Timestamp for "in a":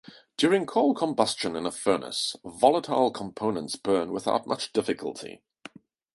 1.55-1.71